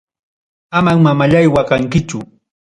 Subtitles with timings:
[0.77, 2.19] Amam mamallay waqankichu.